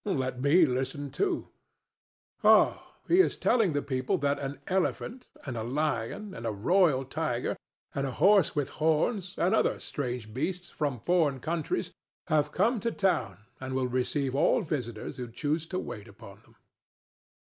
Let 0.03 0.41
me 0.41 0.65
listen 0.65 1.11
too. 1.11 1.49
Oh, 2.43 2.81
he 3.07 3.19
is 3.19 3.37
telling 3.37 3.73
the 3.73 3.83
people 3.83 4.17
that 4.17 4.39
an 4.39 4.59
elephant 4.65 5.29
and 5.45 5.55
a 5.55 5.61
lion 5.63 6.33
and 6.33 6.43
a 6.43 6.49
royal 6.51 7.05
tiger 7.05 7.55
and 7.93 8.07
a 8.07 8.13
horse 8.17 8.55
with 8.55 8.69
horns, 8.81 9.35
and 9.37 9.53
other 9.53 9.79
strange 9.79 10.33
beasts 10.33 10.71
from 10.71 11.01
foreign 11.01 11.39
countries, 11.39 11.91
have 12.25 12.51
come 12.51 12.79
to 12.79 12.89
town 12.91 13.45
and 13.59 13.75
will 13.75 13.85
receive 13.87 14.33
all 14.33 14.63
visitors 14.63 15.17
who 15.17 15.29
choose 15.29 15.67
to 15.67 15.77
wait 15.77 16.07
upon 16.07 16.41
them. 16.41 16.55